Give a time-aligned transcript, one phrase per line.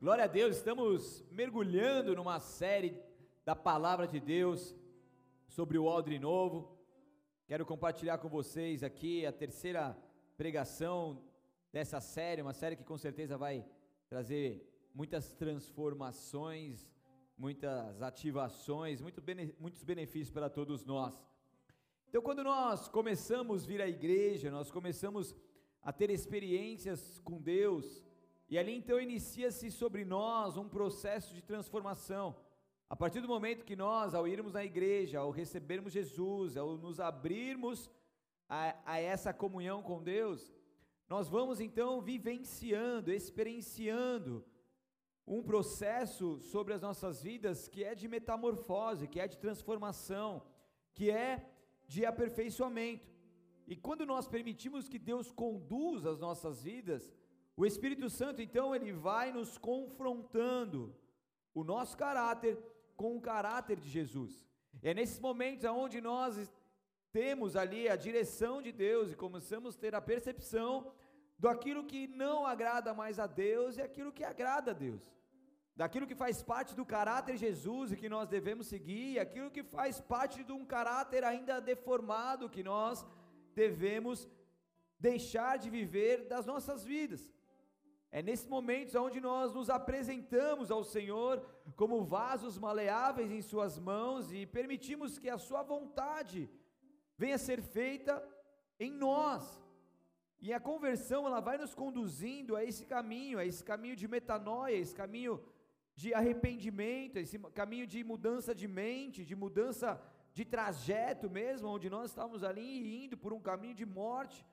[0.00, 2.96] Glória a Deus, estamos mergulhando numa série
[3.44, 4.72] da palavra de Deus
[5.48, 6.78] sobre o odre novo.
[7.48, 9.98] Quero compartilhar com vocês aqui a terceira
[10.36, 11.20] pregação
[11.72, 13.66] dessa série, uma série que com certeza vai
[14.08, 14.64] trazer
[14.94, 16.94] muitas transformações,
[17.36, 21.20] muitas ativações, muito bene, muitos benefícios para todos nós.
[22.08, 25.34] Então, quando nós começamos a vir à igreja, nós começamos
[25.82, 28.07] a ter experiências com Deus,
[28.48, 32.34] e ali então inicia-se sobre nós um processo de transformação.
[32.88, 36.98] A partir do momento que nós, ao irmos à igreja, ao recebermos Jesus, ao nos
[36.98, 37.90] abrirmos
[38.48, 40.50] a, a essa comunhão com Deus,
[41.06, 44.42] nós vamos então vivenciando, experienciando
[45.26, 50.42] um processo sobre as nossas vidas que é de metamorfose, que é de transformação,
[50.94, 51.46] que é
[51.86, 53.06] de aperfeiçoamento.
[53.66, 57.14] E quando nós permitimos que Deus conduza as nossas vidas,
[57.60, 60.94] o Espírito Santo então ele vai nos confrontando
[61.52, 62.56] o nosso caráter
[62.96, 64.32] com o caráter de Jesus.
[64.80, 66.32] É nesses momentos onde nós
[67.10, 70.92] temos ali a direção de Deus e começamos a ter a percepção
[71.36, 75.02] daquilo que não agrada mais a Deus e aquilo que agrada a Deus.
[75.74, 79.50] Daquilo que faz parte do caráter de Jesus e que nós devemos seguir, e aquilo
[79.50, 83.04] que faz parte de um caráter ainda deformado que nós
[83.52, 84.28] devemos
[84.98, 87.32] deixar de viver das nossas vidas.
[88.10, 91.44] É nesses momentos onde nós nos apresentamos ao Senhor
[91.76, 96.50] como vasos maleáveis em Suas mãos e permitimos que a Sua vontade
[97.18, 98.26] venha a ser feita
[98.80, 99.62] em nós.
[100.40, 104.74] E a conversão ela vai nos conduzindo a esse caminho, a esse caminho de metanoia,
[104.74, 105.42] esse caminho
[105.94, 110.00] de arrependimento, esse caminho de mudança de mente, de mudança
[110.32, 114.46] de trajeto mesmo, onde nós estávamos ali indo por um caminho de morte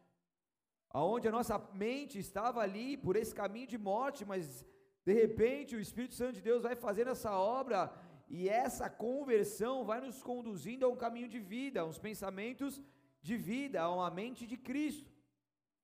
[0.90, 4.66] aonde a nossa mente estava ali por esse caminho de morte, mas
[5.06, 7.94] de repente o Espírito Santo de Deus vai fazendo essa obra
[8.28, 12.82] e essa conversão vai nos conduzindo a um caminho de vida, a uns pensamentos
[13.22, 15.12] de vida, a uma mente de Cristo.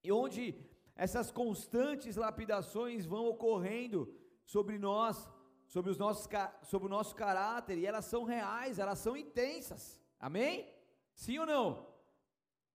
[0.03, 0.55] E onde
[0.95, 4.13] essas constantes lapidações vão ocorrendo
[4.45, 5.29] sobre nós,
[5.67, 6.27] sobre, os nossos,
[6.63, 9.99] sobre o nosso caráter, e elas são reais, elas são intensas.
[10.19, 10.67] Amém?
[11.13, 11.87] Sim ou não?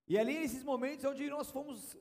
[0.09, 1.97] E ali nesses momentos onde nós fomos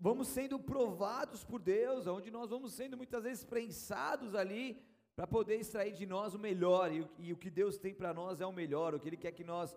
[0.00, 4.82] vamos sendo provados por Deus, onde nós vamos sendo muitas vezes prensados ali
[5.14, 8.40] para poder extrair de nós o melhor, e, e o que Deus tem para nós
[8.40, 9.76] é o melhor, o que Ele quer que nós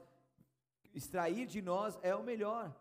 [0.94, 2.76] extrair de nós é o melhor.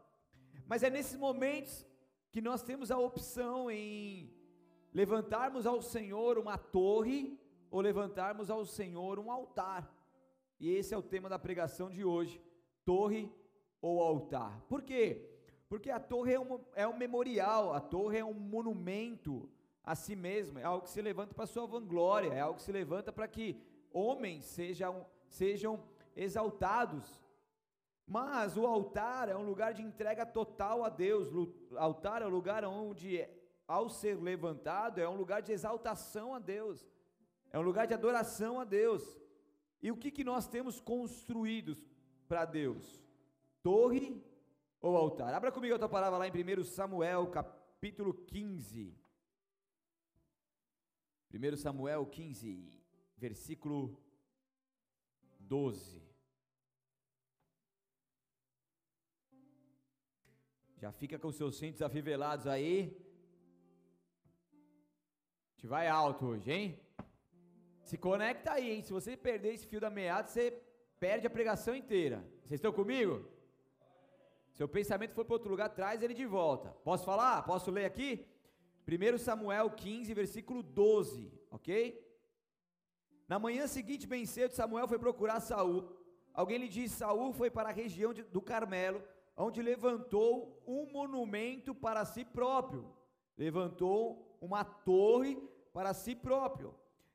[0.66, 1.86] Mas é nesses momentos
[2.30, 4.32] que nós temos a opção em
[4.92, 7.38] levantarmos ao Senhor uma torre
[7.70, 9.90] ou levantarmos ao Senhor um altar.
[10.58, 12.40] E esse é o tema da pregação de hoje:
[12.84, 13.32] torre
[13.80, 14.60] ou altar.
[14.68, 15.29] Por quê?
[15.70, 19.48] Porque a torre é um, é um memorial, a torre é um monumento
[19.84, 22.72] a si mesmo, é algo que se levanta para sua vanglória, é algo que se
[22.72, 23.56] levanta para que
[23.92, 25.80] homens sejam, sejam
[26.16, 27.24] exaltados.
[28.04, 32.30] Mas o altar é um lugar de entrega total a Deus, o altar é um
[32.30, 33.24] lugar onde,
[33.64, 36.84] ao ser levantado, é um lugar de exaltação a Deus,
[37.52, 39.22] é um lugar de adoração a Deus.
[39.80, 41.78] E o que, que nós temos construídos
[42.26, 43.00] para Deus?
[43.62, 44.20] Torre
[44.80, 45.34] ou altar.
[45.34, 48.96] Abra comigo outra palavra lá em 1 Samuel, capítulo 15.
[51.32, 52.82] 1 Samuel 15,
[53.16, 53.96] versículo
[55.38, 56.02] 12.
[60.78, 62.96] Já fica com seus cintos afivelados aí.
[64.54, 66.80] A gente vai alto hoje, hein?
[67.84, 68.82] Se conecta aí, hein?
[68.82, 70.50] Se você perder esse fio da meada, você
[70.98, 72.24] perde a pregação inteira.
[72.44, 73.28] Vocês estão comigo?
[74.52, 76.70] Seu pensamento foi para outro lugar, traz ele de volta.
[76.84, 77.42] Posso falar?
[77.42, 78.26] Posso ler aqui?
[78.86, 82.04] 1 Samuel 15, versículo 12, ok?
[83.28, 85.96] Na manhã seguinte, bem cedo, Samuel foi procurar Saul.
[86.34, 89.02] Alguém lhe disse: Saul foi para a região de, do Carmelo,
[89.36, 92.92] onde levantou um monumento para si próprio.
[93.38, 95.36] Levantou uma torre
[95.72, 96.74] para si próprio.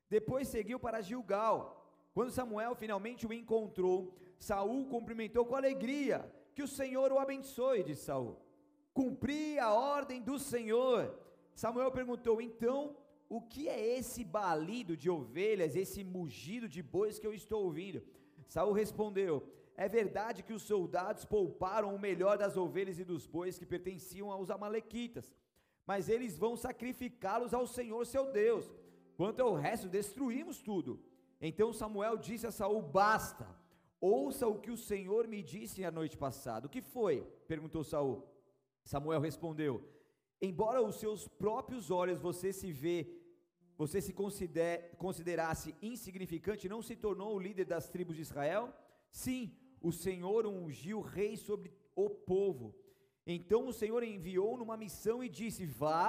[0.10, 1.86] Depois seguiu para Gilgal.
[2.14, 8.06] Quando Samuel finalmente o encontrou, Saul cumprimentou com alegria que o Senhor o abençoe, disse
[8.06, 8.38] Saul.
[8.94, 11.14] Cumpri a ordem do Senhor.
[11.54, 12.96] Samuel perguntou: então,
[13.28, 18.02] o que é esse balido de ovelhas, esse mugido de bois que eu estou ouvindo?
[18.48, 19.34] Saul respondeu:
[19.76, 24.32] É verdade que os soldados pouparam o melhor das ovelhas e dos bois que pertenciam
[24.32, 25.36] aos amalequitas,
[25.86, 28.72] mas eles vão sacrificá-los ao Senhor seu Deus.
[29.18, 31.02] Quanto ao resto, destruímos tudo.
[31.42, 33.46] Então Samuel disse a Saul: Basta
[34.08, 36.68] Ouça o que o Senhor me disse a noite passada.
[36.68, 37.16] O que foi?
[37.48, 38.24] perguntou Saul.
[38.84, 39.74] Samuel respondeu:
[40.40, 42.98] Embora os seus próprios olhos você se vê
[43.78, 44.14] você se
[44.98, 48.64] considerasse insignificante, não se tornou o líder das tribos de Israel?
[49.10, 52.76] Sim, o Senhor ungiu rei sobre o povo.
[53.26, 56.06] Então o Senhor enviou numa missão e disse: Vá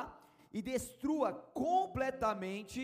[0.53, 2.83] e destrua completamente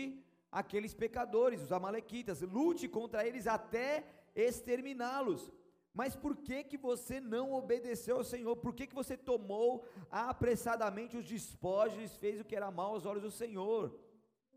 [0.51, 5.51] aqueles pecadores, os amalequitas, lute contra eles até exterminá-los.
[5.93, 8.55] Mas por que que você não obedeceu ao Senhor?
[8.55, 13.21] Por que que você tomou apressadamente os despojos fez o que era mal aos olhos
[13.21, 13.99] do Senhor?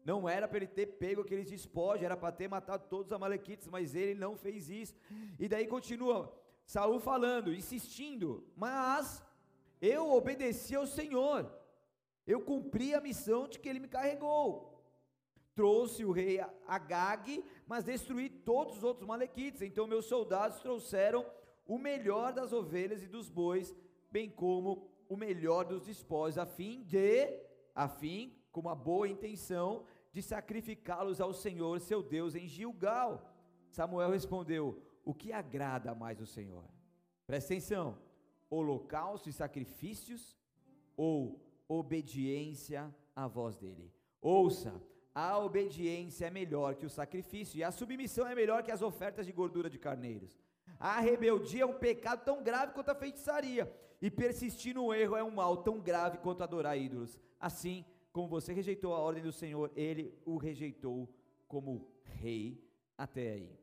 [0.03, 3.67] Não era para ele ter pego aqueles despojos, era para ter matado todos os amalequitas,
[3.69, 4.95] mas ele não fez isso.
[5.39, 6.33] E daí continua
[6.65, 9.23] Saul falando, insistindo, mas
[9.81, 11.53] eu obedeci ao Senhor.
[12.27, 14.73] Eu cumpri a missão de que ele me carregou.
[15.55, 19.63] Trouxe o rei Agag, mas destruí todos os outros malequites.
[19.63, 21.27] Então meus soldados trouxeram
[21.67, 23.75] o melhor das ovelhas e dos bois,
[24.11, 27.41] bem como o melhor dos despojos, a fim de,
[27.75, 33.35] a fim, com uma boa intenção, de sacrificá-los ao Senhor, seu Deus, em Gilgal.
[33.71, 36.65] Samuel respondeu: O que agrada mais o Senhor?
[37.27, 37.99] Presta atenção:
[38.49, 40.39] holocausto e sacrifícios
[40.97, 43.93] ou obediência à voz dele?
[44.21, 44.81] Ouça,
[45.19, 49.25] a obediência é melhor que o sacrifício, e a submissão é melhor que as ofertas
[49.25, 50.39] de gordura de carneiros.
[50.79, 53.65] A rebeldia é um pecado tão grave quanto a feitiçaria,
[54.03, 57.19] e persistir no erro é um mal tão grave quanto adorar ídolos.
[57.41, 57.83] Assim,
[58.13, 61.09] como você rejeitou a ordem do Senhor, ele o rejeitou
[61.49, 62.63] como rei
[62.99, 63.59] até aí.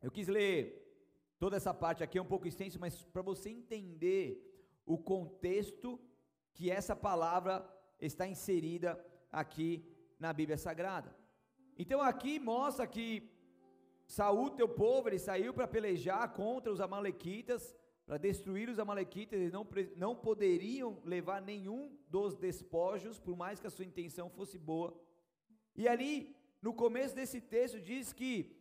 [0.00, 0.82] Eu quis ler
[1.38, 4.26] toda essa parte aqui, é um pouco extenso, mas para você entender
[4.86, 6.00] o contexto
[6.54, 7.68] que essa palavra
[8.00, 9.84] está inserida aqui
[10.18, 11.14] na Bíblia Sagrada.
[11.76, 13.30] Então aqui mostra que
[14.06, 19.52] Saul, teu povo, ele saiu para pelejar contra os amalequitas, para destruir os amalequitas, eles
[19.52, 19.66] não,
[19.96, 24.98] não poderiam levar nenhum dos despojos, por mais que a sua intenção fosse boa.
[25.76, 28.56] E ali, no começo desse texto, diz que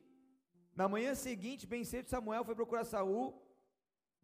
[0.75, 3.42] na manhã seguinte, bem cedo, Samuel foi procurar Saul.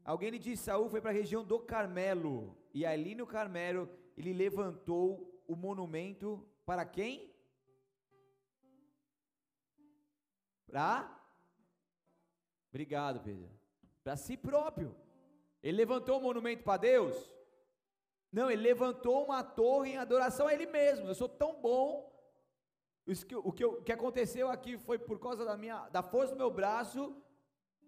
[0.04, 2.56] Alguém lhe disse: Saul foi para a região do Carmelo.
[2.74, 7.34] E ali no Carmelo, ele levantou o monumento para quem?
[10.68, 11.20] Para?
[12.70, 13.50] Obrigado, Pedro.
[14.04, 14.96] Para si próprio.
[15.62, 17.32] Ele levantou um monumento para Deus?
[18.32, 21.08] Não, ele levantou uma torre em adoração a ele mesmo.
[21.08, 22.12] Eu sou tão bom.
[23.06, 26.50] O, que, o que aconteceu aqui foi por causa da minha, da força do meu
[26.50, 27.16] braço.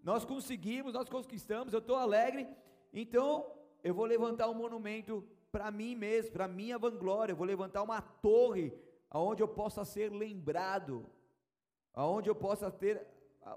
[0.04, 1.74] Nós conseguimos, nós conquistamos.
[1.74, 2.48] Eu estou alegre.
[2.94, 3.52] Então
[3.84, 7.32] eu vou levantar um monumento para mim mesmo, para minha vanglória.
[7.32, 8.74] Eu vou levantar uma torre
[9.10, 11.10] aonde eu possa ser lembrado,
[11.94, 13.08] aonde eu possa ter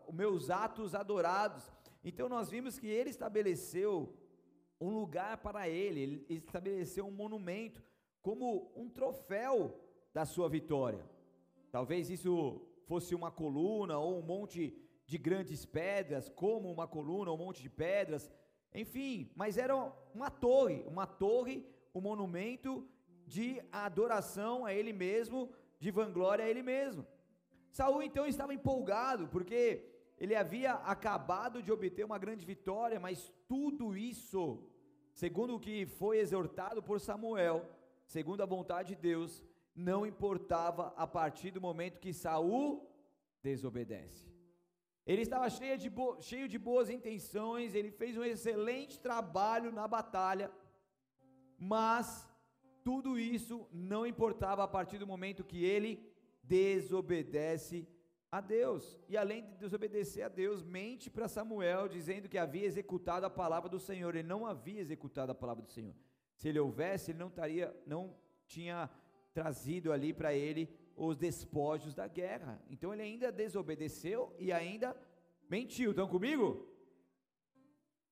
[0.06, 1.68] os meus atos adorados.
[2.04, 4.16] Então nós vimos que ele estabeleceu
[4.80, 7.82] um lugar para ele, ele estabeleceu um monumento
[8.22, 9.76] como um troféu
[10.14, 11.04] da sua vitória.
[11.72, 14.72] Talvez isso fosse uma coluna ou um monte
[15.04, 18.30] de grandes pedras, como uma coluna ou um monte de pedras,
[18.72, 19.74] enfim, mas era
[20.14, 22.86] uma torre, uma torre, um monumento
[23.26, 27.06] de adoração a ele mesmo, de vanglória a ele mesmo.
[27.70, 29.84] Saul então estava empolgado, porque
[30.18, 34.62] ele havia acabado de obter uma grande vitória, mas tudo isso,
[35.12, 37.64] segundo o que foi exortado por Samuel,
[38.06, 39.44] segundo a vontade de Deus,
[39.74, 42.90] não importava a partir do momento que Saul
[43.42, 44.26] desobedece.
[45.06, 50.50] Ele estava cheio de, cheio de boas intenções, ele fez um excelente trabalho na batalha,
[51.58, 52.28] mas
[52.84, 56.08] tudo isso não importava a partir do momento que ele
[56.42, 57.86] desobedece
[58.30, 58.98] a Deus.
[59.08, 63.68] E além de desobedecer a Deus, mente para Samuel, dizendo que havia executado a palavra
[63.68, 64.14] do Senhor.
[64.14, 65.94] Ele não havia executado a palavra do Senhor.
[66.36, 68.14] Se ele houvesse, ele não estaria, não
[68.46, 68.88] tinha
[69.32, 72.60] trazido ali para ele os despojos da guerra.
[72.70, 74.96] Então ele ainda desobedeceu e ainda
[75.48, 75.90] mentiu.
[75.90, 76.66] Estão comigo?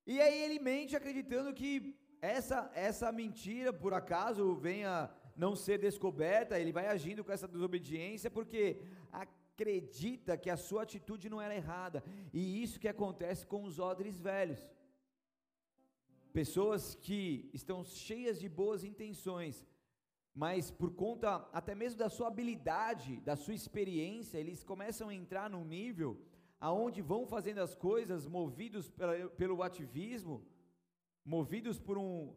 [0.06, 6.58] E aí ele mente acreditando que essa essa mentira por acaso venha não ser descoberta,
[6.58, 8.80] ele vai agindo com essa desobediência porque
[9.12, 12.02] acredita que a sua atitude não era errada.
[12.32, 14.60] E isso que acontece com os odres velhos.
[16.32, 19.66] Pessoas que estão cheias de boas intenções,
[20.34, 25.48] mas por conta até mesmo da sua habilidade, da sua experiência, eles começam a entrar
[25.48, 26.20] num nível
[26.60, 28.90] aonde vão fazendo as coisas movidos
[29.36, 30.44] pelo ativismo,
[31.26, 32.34] movidos por um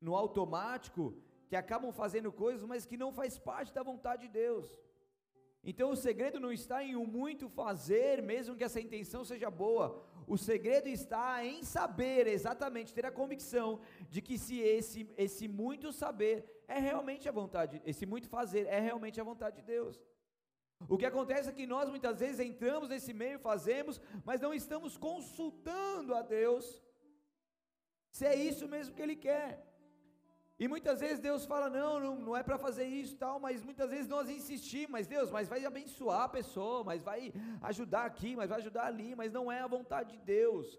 [0.00, 1.14] no automático,
[1.48, 4.68] que acabam fazendo coisas, mas que não faz parte da vontade de Deus.
[5.62, 10.04] Então o segredo não está em o muito fazer, mesmo que essa intenção seja boa.
[10.26, 15.92] O segredo está em saber exatamente, ter a convicção de que se esse, esse muito
[15.92, 20.02] saber é realmente a vontade, esse muito fazer é realmente a vontade de Deus.
[20.88, 24.96] O que acontece é que nós muitas vezes entramos nesse meio, fazemos, mas não estamos
[24.96, 26.82] consultando a Deus
[28.16, 29.50] se é isso mesmo que Ele quer.
[30.62, 33.88] E muitas vezes Deus fala: não, não, não é para fazer isso tal, mas muitas
[33.90, 38.50] vezes nós insistimos, mas Deus, mas vai abençoar a pessoa, mas vai ajudar aqui, mas
[38.50, 40.78] vai ajudar ali, mas não é a vontade de Deus.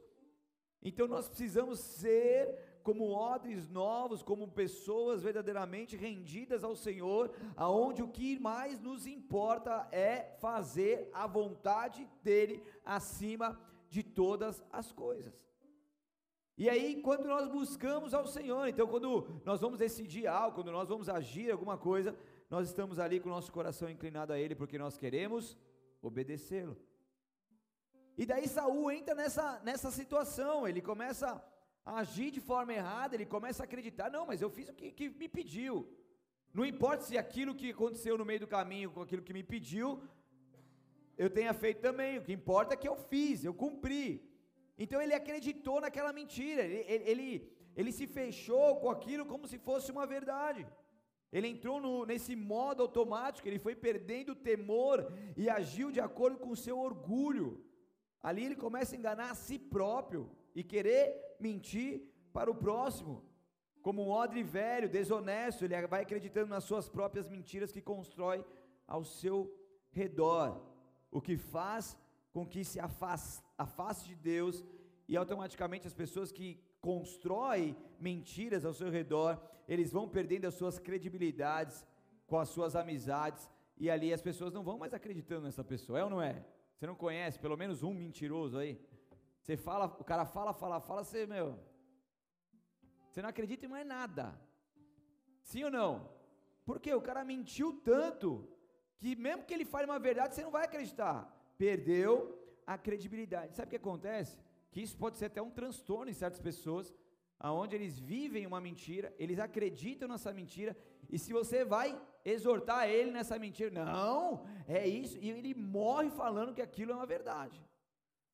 [0.81, 8.09] Então nós precisamos ser como odres novos, como pessoas verdadeiramente rendidas ao Senhor, aonde o
[8.09, 13.59] que mais nos importa é fazer a vontade dele acima
[13.89, 15.33] de todas as coisas.
[16.55, 20.87] E aí, quando nós buscamos ao Senhor, então quando nós vamos decidir algo, quando nós
[20.87, 22.15] vamos agir alguma coisa,
[22.49, 25.57] nós estamos ali com o nosso coração inclinado a Ele, porque nós queremos
[26.01, 26.77] obedecê-lo.
[28.15, 31.43] E daí Saul entra nessa, nessa situação, ele começa
[31.83, 34.91] a agir de forma errada, ele começa a acreditar, não, mas eu fiz o que,
[34.91, 35.89] que me pediu.
[36.53, 40.03] Não importa se aquilo que aconteceu no meio do caminho com aquilo que me pediu,
[41.17, 44.32] eu tenha feito também, o que importa é que eu fiz, eu cumpri.
[44.77, 49.91] Então ele acreditou naquela mentira, ele, ele, ele, se fechou com aquilo como se fosse
[49.91, 50.65] uma verdade.
[51.31, 56.37] Ele entrou no, nesse modo automático, ele foi perdendo o temor e agiu de acordo
[56.37, 57.63] com o seu orgulho.
[58.21, 62.01] Ali ele começa a enganar a si próprio e querer mentir
[62.31, 63.23] para o próximo.
[63.81, 68.45] Como um odre velho, desonesto, ele vai acreditando nas suas próprias mentiras que constrói
[68.87, 69.53] ao seu
[69.91, 70.61] redor,
[71.11, 71.97] o que faz
[72.33, 74.65] com que se afaste, afaste de Deus
[75.07, 80.79] e automaticamente as pessoas que constroem mentiras ao seu redor, eles vão perdendo as suas
[80.79, 81.85] credibilidades
[82.25, 86.03] com as suas amizades e ali as pessoas não vão mais acreditando nessa pessoa, é
[86.03, 86.43] ou não é?
[86.75, 88.81] Você não conhece pelo menos um mentiroso aí?
[89.39, 91.59] Você fala, o cara fala, fala, fala, você, meu,
[93.09, 94.39] você não acredita em mais nada.
[95.43, 96.09] Sim ou não?
[96.65, 98.47] Porque o cara mentiu tanto
[98.97, 103.55] que mesmo que ele fale uma verdade, você não vai acreditar perdeu a credibilidade.
[103.55, 104.39] Sabe o que acontece?
[104.71, 106.93] Que isso pode ser até um transtorno em certas pessoas,
[107.39, 110.75] aonde eles vivem uma mentira, eles acreditam nessa mentira,
[111.09, 116.53] e se você vai exortar ele nessa mentira, não, é isso, e ele morre falando
[116.53, 117.57] que aquilo é uma verdade.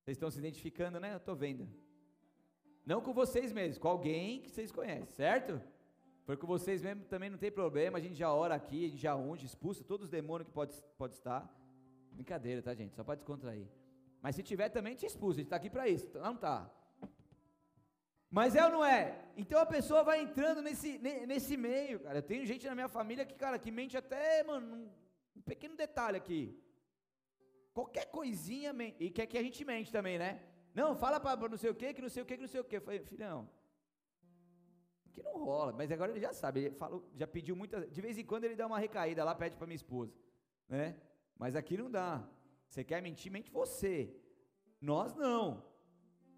[0.03, 1.13] Vocês estão se identificando, né?
[1.13, 1.67] Eu estou vendo.
[2.85, 5.61] Não com vocês mesmos, com alguém que vocês conhecem, certo?
[6.23, 9.01] Foi com vocês mesmo também não tem problema, a gente já ora aqui, a gente
[9.01, 11.51] já unge, expulsa todos os demônios que pode, pode estar.
[12.19, 12.93] Brincadeira, tá, gente?
[12.97, 13.65] Só para descontrair.
[14.21, 15.37] Mas se tiver também, te expulsa.
[15.37, 16.05] A gente está aqui para isso.
[16.19, 16.69] Não tá.
[18.29, 19.01] Mas é ou não é?
[19.37, 22.17] Então a pessoa vai entrando nesse, nesse meio, cara.
[22.17, 24.91] Eu tenho gente na minha família que, cara, que mente até, mano,
[25.37, 26.41] um, pequeno detalhe aqui.
[27.73, 30.43] Qualquer coisinha, e quer que a gente mente também, né?
[30.75, 32.59] Não, fala para não sei o que, que não sei o que, que não sei
[32.59, 32.75] o que.
[32.75, 33.49] Eu falei, filhão,
[35.13, 35.71] que não rola.
[35.71, 37.89] Mas agora ele já sabe, ele falou, já pediu muitas.
[37.89, 40.13] De vez em quando ele dá uma recaída lá, pede para minha esposa,
[40.67, 40.97] né?
[41.41, 42.11] Mas aqui não dá.
[42.67, 43.95] Você quer mentir, mente você.
[44.79, 45.43] Nós não.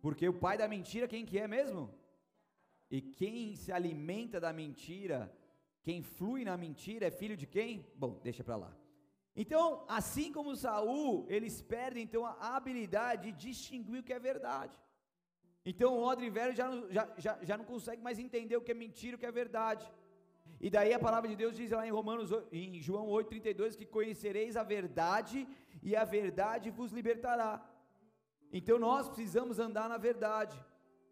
[0.04, 1.84] Porque o pai da mentira, quem que é mesmo?
[2.90, 5.20] E quem se alimenta da mentira,
[5.82, 7.86] quem flui na mentira, é filho de quem?
[7.96, 8.72] Bom, deixa para lá.
[9.36, 14.78] Então, assim como Saul, eles perdem então a habilidade de distinguir o que é verdade.
[15.66, 18.84] Então o odre velho já, já, já, já não consegue mais entender o que é
[18.86, 19.90] mentira e o que é verdade.
[20.66, 24.56] E daí a palavra de Deus diz lá em Romanos, em João 8:32 que conhecereis
[24.56, 25.48] a verdade
[25.82, 27.54] e a verdade vos libertará.
[28.54, 30.56] Então nós precisamos andar na verdade.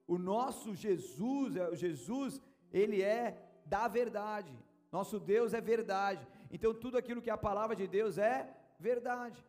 [0.06, 2.40] O nosso Jesus, é, o Jesus,
[2.72, 3.24] ele é
[3.66, 4.54] da verdade.
[4.92, 6.28] Nosso Deus é verdade.
[6.52, 8.38] Então tudo aquilo que é a palavra de Deus é
[8.80, 9.44] verdade.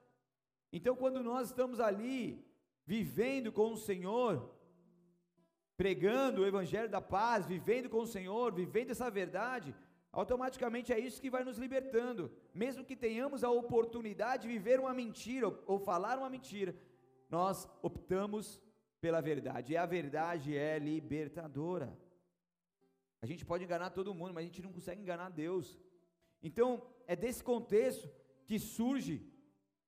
[0.72, 2.42] Então quando nós estamos ali
[2.86, 4.32] vivendo com o Senhor,
[5.76, 9.74] pregando o evangelho da paz, vivendo com o Senhor, vivendo essa verdade,
[10.12, 12.30] automaticamente é isso que vai nos libertando.
[12.52, 16.74] Mesmo que tenhamos a oportunidade de viver uma mentira ou falar uma mentira,
[17.28, 18.60] nós optamos
[19.00, 19.72] pela verdade.
[19.72, 21.96] E a verdade é libertadora.
[23.22, 25.78] A gente pode enganar todo mundo, mas a gente não consegue enganar Deus.
[26.42, 28.10] Então, é desse contexto
[28.46, 29.30] que surge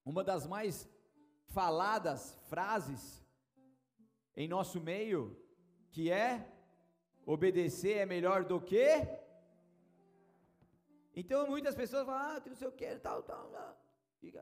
[0.05, 0.88] uma das mais
[1.47, 3.25] faladas frases
[4.37, 5.37] em nosso meio,
[5.91, 6.49] que é
[7.25, 8.87] obedecer é melhor do que
[11.14, 13.83] então muitas pessoas falam, ah, não sei o que, tal, tal, tal.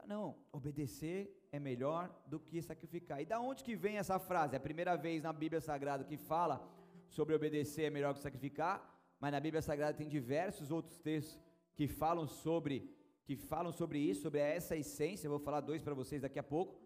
[0.06, 1.18] Não, obedecer
[1.50, 3.20] é melhor do que sacrificar.
[3.22, 4.54] E da onde que vem essa frase?
[4.54, 6.62] É a primeira vez na Bíblia Sagrada que fala
[7.08, 8.76] sobre obedecer é melhor que sacrificar,
[9.18, 11.40] mas na Bíblia Sagrada tem diversos outros textos
[11.74, 15.26] que falam sobre que falam sobre isso, sobre essa essência.
[15.26, 16.80] Eu vou falar dois para vocês daqui a pouco.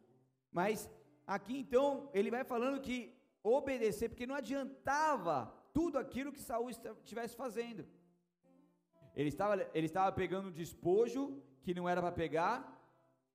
[0.52, 0.90] Mas
[1.26, 7.34] aqui então ele vai falando que obedecer, porque não adiantava tudo aquilo que Saul estivesse
[7.34, 7.86] fazendo.
[9.14, 12.56] Ele estava, ele estava pegando um despojo que não era para pegar,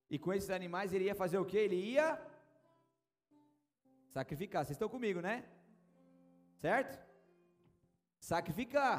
[0.09, 1.57] e com esses animais ele ia fazer o que?
[1.57, 2.19] Ele ia
[4.09, 4.65] sacrificar.
[4.65, 5.45] Vocês estão comigo, né?
[6.57, 6.99] Certo?
[8.19, 8.97] Sacrificar.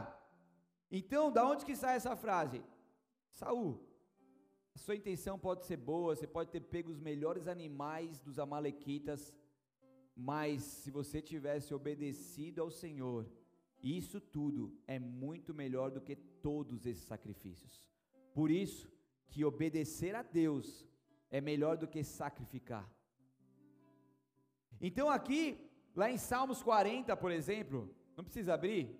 [0.90, 2.62] Então, da onde que sai essa frase?
[3.28, 3.72] Saul.
[4.74, 9.34] A sua intenção pode ser boa, você pode ter pego os melhores animais dos amalequitas,
[10.16, 13.26] mas se você tivesse obedecido ao Senhor,
[13.82, 17.88] isso tudo é muito melhor do que todos esses sacrifícios.
[18.34, 18.90] Por isso
[19.28, 20.86] que obedecer a Deus
[21.30, 22.90] é melhor do que sacrificar.
[24.80, 28.98] Então aqui, lá em Salmos 40, por exemplo, não precisa abrir,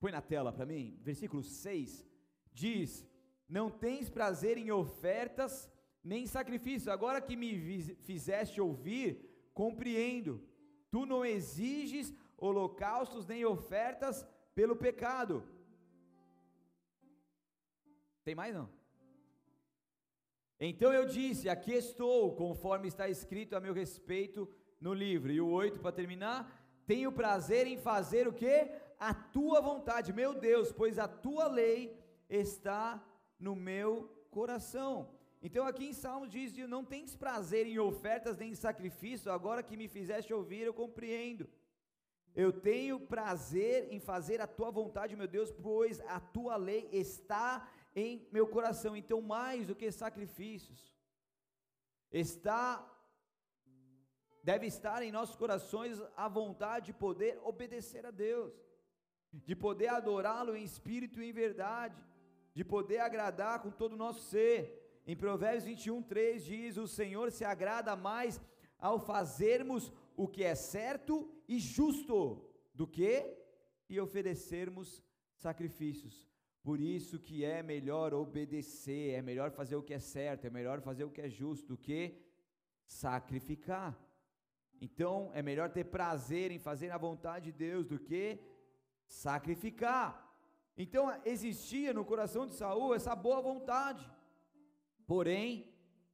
[0.00, 2.06] põe na tela para mim, versículo 6,
[2.52, 3.06] diz:
[3.48, 5.70] Não tens prazer em ofertas
[6.02, 10.42] nem sacrifícios, agora que me fizeste ouvir, compreendo.
[10.90, 12.12] Tu não exiges
[12.46, 15.34] holocaustos nem ofertas pelo pecado.
[18.24, 18.68] Tem mais não?
[20.60, 24.48] Então eu disse: Aqui estou, conforme está escrito a meu respeito
[24.80, 25.32] no livro.
[25.32, 26.38] E o 8 para terminar,
[26.86, 28.70] tenho prazer em fazer o que?
[28.98, 31.96] A tua vontade, meu Deus, pois a tua lei
[32.28, 33.02] está
[33.38, 33.90] no meu
[34.30, 34.94] coração.
[35.42, 39.76] Então aqui em Salmos diz: Não tens prazer em ofertas nem em sacrifício, agora que
[39.76, 41.48] me fizeste ouvir, eu compreendo.
[42.34, 47.68] Eu tenho prazer em fazer a tua vontade, meu Deus, pois a tua lei está
[47.94, 48.96] em meu coração.
[48.96, 50.96] Então, mais do que sacrifícios,
[52.10, 52.88] está
[54.42, 58.52] deve estar em nossos corações a vontade de poder obedecer a Deus,
[59.32, 61.96] de poder adorá-lo em espírito e em verdade,
[62.52, 65.00] de poder agradar com todo o nosso ser.
[65.06, 68.40] Em Provérbios 21, 3 diz: O Senhor se agrada mais
[68.78, 71.14] ao fazermos o que é certo
[71.48, 72.18] e justo
[72.74, 73.14] do que
[73.88, 75.02] e oferecermos
[75.44, 76.14] sacrifícios.
[76.62, 80.80] Por isso que é melhor obedecer, é melhor fazer o que é certo, é melhor
[80.80, 82.00] fazer o que é justo do que
[82.86, 83.98] sacrificar.
[84.80, 88.38] Então, é melhor ter prazer em fazer a vontade de Deus do que
[89.06, 90.10] sacrificar.
[90.76, 94.04] Então, existia no coração de Saul essa boa vontade.
[95.06, 95.48] Porém,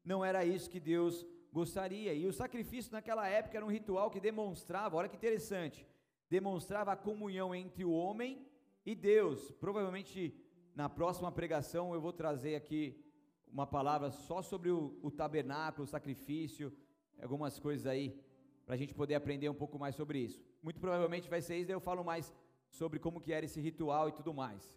[0.02, 2.12] não era isso que Deus gostaria.
[2.14, 5.86] E o sacrifício naquela época era um ritual que demonstrava, olha que interessante,
[6.28, 8.46] demonstrava a comunhão entre o homem
[8.84, 9.50] e Deus.
[9.52, 10.34] Provavelmente
[10.74, 13.04] na próxima pregação eu vou trazer aqui
[13.50, 16.72] uma palavra só sobre o, o tabernáculo, o sacrifício,
[17.20, 18.22] algumas coisas aí,
[18.64, 20.42] para a gente poder aprender um pouco mais sobre isso.
[20.62, 22.32] Muito provavelmente vai ser isso, daí eu falo mais
[22.70, 24.76] sobre como que era esse ritual e tudo mais.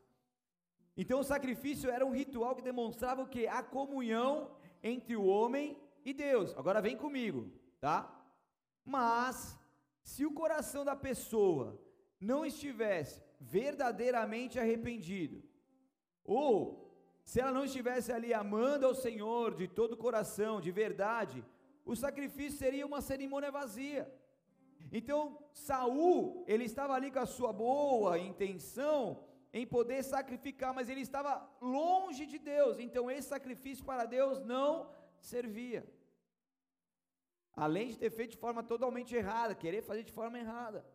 [0.95, 3.47] Então o sacrifício era um ritual que demonstrava o que?
[3.47, 6.55] A comunhão entre o homem e Deus.
[6.57, 7.97] Agora vem comigo, tá?
[8.83, 9.57] Mas
[10.03, 11.79] se o coração da pessoa
[12.19, 15.43] não estivesse verdadeiramente arrependido,
[16.23, 16.91] ou
[17.23, 21.43] se ela não estivesse ali amando ao Senhor de todo o coração, de verdade,
[21.85, 24.11] o sacrifício seria uma cerimônia vazia.
[24.91, 31.01] Então, Saul, ele estava ali com a sua boa intenção em poder sacrificar, mas ele
[31.01, 32.79] estava longe de Deus.
[32.79, 34.89] Então, esse sacrifício para Deus não
[35.21, 35.85] servia.
[37.53, 40.85] Além de ter feito de forma totalmente errada, querer fazer de forma errada.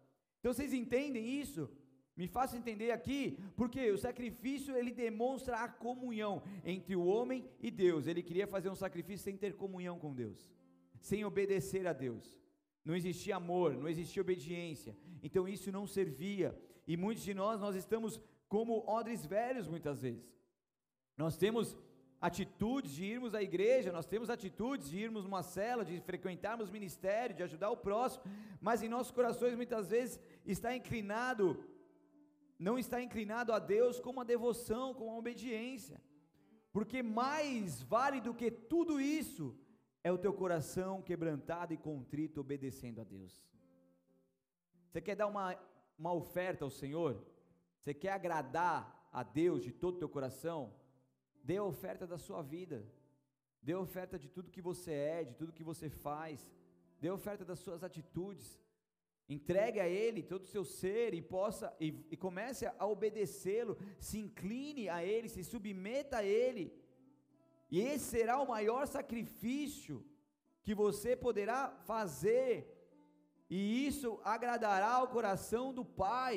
[0.41, 1.71] Então vocês entendem isso?
[2.17, 7.71] Me faça entender aqui, porque o sacrifício ele demonstra a comunhão entre o homem e
[7.71, 8.07] Deus.
[8.07, 10.51] Ele queria fazer um sacrifício sem ter comunhão com Deus,
[10.99, 12.39] sem obedecer a Deus.
[12.83, 14.97] Não existia amor, não existia obediência.
[15.23, 16.59] Então isso não servia.
[16.87, 20.35] E muitos de nós nós estamos como odres velhos muitas vezes.
[21.19, 21.77] Nós temos
[22.21, 27.37] atitudes de irmos à igreja, nós temos atitudes de irmos numa cela, de frequentarmos ministério,
[27.37, 28.25] de ajudar o próximo,
[28.61, 31.63] mas em nossos corações muitas vezes está inclinado,
[32.59, 36.01] não está inclinado a Deus com uma devoção, com uma obediência,
[36.73, 39.57] porque mais vale do que tudo isso
[40.03, 43.45] é o teu coração quebrantado e contrito obedecendo a Deus.
[44.89, 45.59] Você quer dar uma,
[45.99, 47.23] uma oferta ao Senhor?
[47.81, 50.73] Você quer agradar a Deus de todo o teu coração?
[51.49, 52.79] Dê a oferta da sua vida.
[53.67, 56.39] Dê a oferta de tudo que você é, de tudo que você faz.
[57.01, 58.47] Dê a oferta das suas atitudes.
[59.37, 63.79] Entregue a Ele todo o seu ser e possa e, e comece a obedecê-lo.
[64.09, 66.65] Se incline a Ele, se submeta a Ele.
[67.71, 70.05] E esse será o maior sacrifício
[70.65, 72.53] que você poderá fazer.
[73.49, 76.37] E isso agradará ao coração do Pai.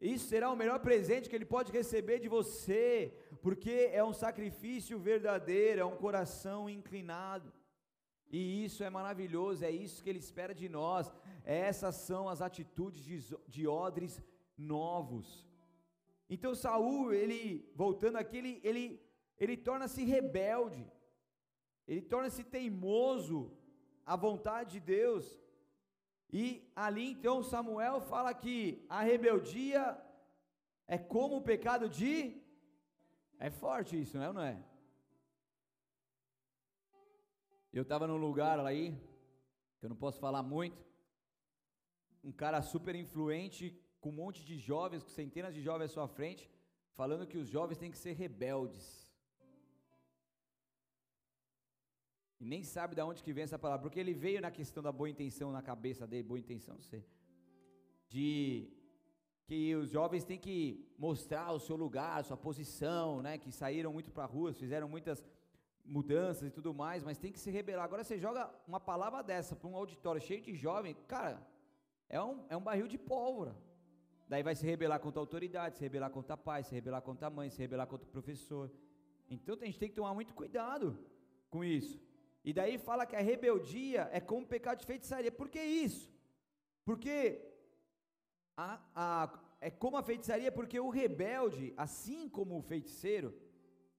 [0.00, 4.98] Isso será o melhor presente que ele pode receber de você, porque é um sacrifício
[4.98, 7.52] verdadeiro, é um coração inclinado.
[8.30, 11.12] E isso é maravilhoso, é isso que ele espera de nós.
[11.44, 14.22] Essas são as atitudes de, de odres
[14.56, 15.46] novos.
[16.28, 19.00] Então Saul, ele voltando aqui, ele, ele,
[19.38, 20.86] ele torna-se rebelde.
[21.86, 23.50] Ele torna-se teimoso
[24.04, 25.40] à vontade de Deus.
[26.30, 29.98] E ali então Samuel fala que a rebeldia
[30.86, 32.36] é como o pecado de
[33.38, 34.62] é forte isso, não é ou não é?
[37.72, 38.98] Eu estava num lugar aí,
[39.78, 40.84] que eu não posso falar muito,
[42.24, 46.08] um cara super influente, com um monte de jovens, com centenas de jovens à sua
[46.08, 46.50] frente,
[46.94, 49.08] falando que os jovens têm que ser rebeldes.
[52.40, 54.92] E nem sabe de onde que vem essa palavra, porque ele veio na questão da
[54.92, 57.04] boa intenção na cabeça dele, boa intenção, não sei.
[58.08, 58.72] De
[59.48, 63.38] que os jovens têm que mostrar o seu lugar, a sua posição, né?
[63.38, 65.24] Que saíram muito para a rua, fizeram muitas
[65.82, 67.86] mudanças e tudo mais, mas tem que se rebelar.
[67.86, 71.40] Agora você joga uma palavra dessa para um auditório cheio de jovem, cara,
[72.10, 73.56] é um, é um barril de pólvora.
[74.28, 77.28] Daí vai se rebelar contra a autoridade, se rebelar contra a pai, se rebelar contra
[77.28, 78.70] a mãe, se rebelar contra o professor.
[79.30, 80.98] Então a gente tem que tomar muito cuidado
[81.48, 81.98] com isso.
[82.44, 85.32] E daí fala que a rebeldia é como um pecado de feitiçaria.
[85.32, 86.12] Por que isso?
[86.84, 87.48] Porque
[88.58, 93.32] a, a, é como a feitiçaria, porque o rebelde, assim como o feiticeiro,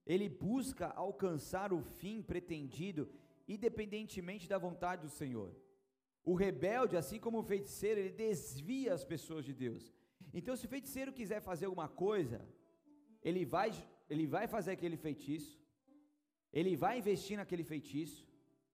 [0.05, 3.09] ele busca alcançar o fim pretendido,
[3.47, 5.55] independentemente da vontade do Senhor.
[6.25, 9.93] O rebelde, assim como o feiticeiro, ele desvia as pessoas de Deus.
[10.33, 12.45] Então, se o feiticeiro quiser fazer alguma coisa,
[13.23, 13.71] ele vai,
[14.09, 15.57] ele vai fazer aquele feitiço,
[16.51, 18.27] ele vai investir naquele feitiço,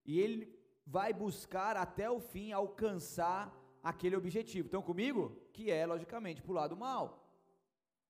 [0.04, 0.52] e ele
[0.86, 3.44] vai buscar até o fim alcançar
[3.86, 4.66] aquele objetivo.
[4.66, 5.22] Estão comigo?
[5.54, 7.06] Que é, logicamente, para o lado mal.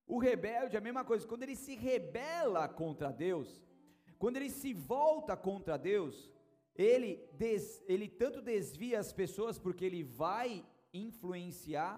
[0.08, 3.62] O rebelde é a mesma coisa, quando ele se rebela contra Deus,
[4.18, 6.32] quando ele se volta contra Deus,
[6.76, 11.94] ele, des, ele tanto desvia as pessoas porque ele vai influenciar,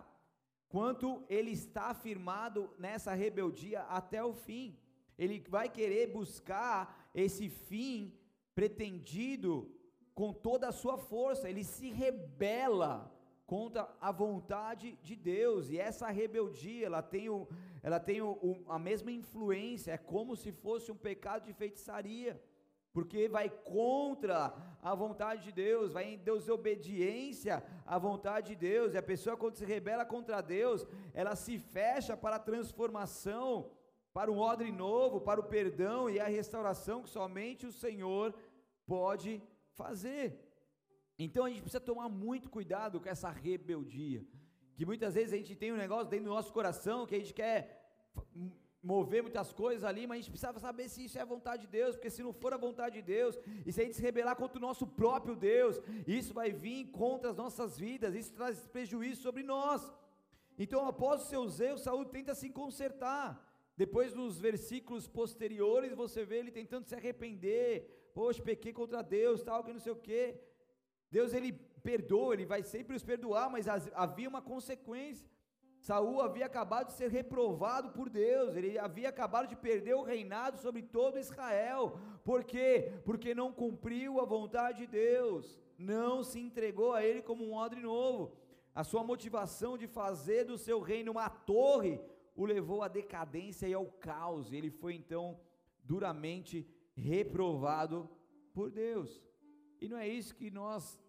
[0.67, 4.75] quanto ele está firmado nessa rebeldia até o fim.
[5.19, 8.17] Ele vai querer buscar esse fim
[8.55, 9.71] pretendido
[10.15, 13.15] com toda a sua força, ele se rebela
[13.47, 17.47] contra a vontade de Deus, e essa rebeldia, ela tem, o,
[17.81, 22.39] ela tem o, o, a mesma influência, é como se fosse um pecado de feitiçaria,
[22.91, 28.97] porque vai contra a vontade de Deus, vai em desobediência à vontade de Deus, e
[28.97, 33.71] a pessoa quando se rebela contra Deus, ela se fecha para a transformação,
[34.11, 38.33] para um odre novo, para o perdão e a restauração que somente o Senhor
[38.85, 40.46] pode fazer.
[41.17, 44.25] Então a gente precisa tomar muito cuidado com essa rebeldia.
[44.75, 47.33] Que muitas vezes a gente tem um negócio dentro do nosso coração que a gente
[47.33, 47.59] quer
[48.83, 51.67] mover muitas coisas ali, mas a gente precisa saber se isso é a vontade de
[51.67, 54.35] Deus, porque se não for a vontade de Deus, e se a gente se rebelar
[54.35, 59.21] contra o nosso próprio Deus, isso vai vir contra as nossas vidas, isso traz prejuízo
[59.21, 59.91] sobre nós.
[60.57, 63.43] Então, após os seus erros, Saúl tenta se consertar.
[63.75, 68.11] Depois, nos versículos posteriores, você vê ele tentando se arrepender.
[68.13, 70.39] Poxa, pequei contra Deus, tal, que não sei o quê.
[71.09, 75.29] Deus ele perdoa, ele vai sempre os perdoar, mas havia uma consequência.
[75.79, 80.57] Saul havia acabado de ser reprovado por Deus, ele havia acabado de perder o reinado
[80.57, 81.97] sobre todo Israel.
[82.23, 82.99] Por quê?
[83.05, 87.79] Porque não cumpriu a vontade de Deus, não se entregou a ele como um odre
[87.79, 88.35] novo.
[88.73, 91.99] A sua motivação de fazer do seu reino uma torre
[92.35, 94.51] o levou à decadência e ao caos.
[94.53, 95.39] Ele foi então
[95.83, 98.09] duramente reprovado
[98.53, 99.26] por Deus.
[99.79, 100.99] E não é isso que nós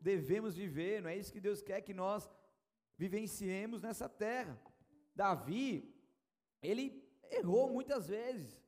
[0.00, 2.28] devemos viver, não é isso que Deus quer que nós
[2.96, 4.60] vivenciemos nessa terra.
[5.14, 5.94] Davi,
[6.62, 8.60] ele errou muitas vezes,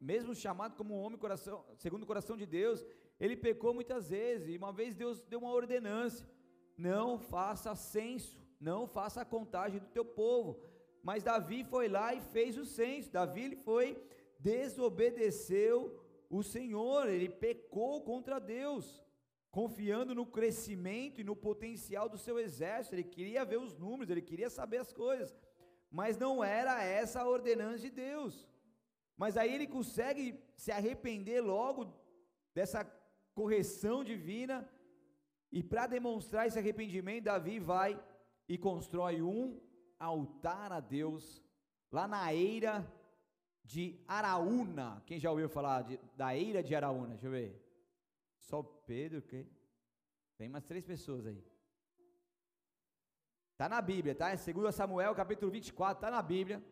[0.00, 2.84] mesmo chamado como homem coração, segundo o coração de Deus,
[3.18, 6.28] ele pecou muitas vezes, e uma vez Deus deu uma ordenança:
[6.76, 10.60] não faça censo, não faça a contagem do teu povo.
[11.02, 13.10] Mas Davi foi lá e fez o censo.
[13.10, 14.00] Davi ele foi
[14.38, 16.01] desobedeceu
[16.38, 19.04] o Senhor, ele pecou contra Deus,
[19.50, 24.22] confiando no crescimento e no potencial do seu exército, ele queria ver os números, ele
[24.22, 25.36] queria saber as coisas,
[25.90, 28.48] mas não era essa a ordenança de Deus.
[29.14, 31.94] Mas aí ele consegue se arrepender logo
[32.54, 32.82] dessa
[33.34, 34.66] correção divina,
[35.50, 38.02] e para demonstrar esse arrependimento, Davi vai
[38.48, 39.60] e constrói um
[39.98, 41.44] altar a Deus
[41.90, 42.90] lá na eira
[43.64, 45.02] de Araúna.
[45.06, 47.10] Quem já ouviu falar de, da Eira de Araúna?
[47.10, 47.60] Deixa eu ver.
[48.38, 49.48] Só o Pedro, quem?
[50.36, 51.44] Tem umas três pessoas aí.
[53.52, 54.30] Está na Bíblia, tá?
[54.30, 56.64] É 2 Samuel, capítulo 24, está na Bíblia.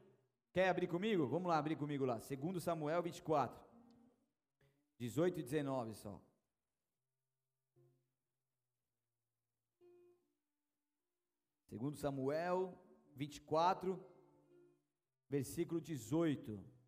[0.52, 1.26] Quer abrir comigo?
[1.28, 2.18] Vamos lá, abrir comigo lá.
[2.18, 3.70] 2 Samuel 24.
[4.98, 6.20] 18 e 19 só.
[11.70, 12.76] Segundo Samuel
[13.14, 14.04] 24,
[15.28, 16.79] versículo 18.